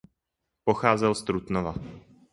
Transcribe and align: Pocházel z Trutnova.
Pocházel 0.63 1.15
z 1.15 1.23
Trutnova. 1.23 1.75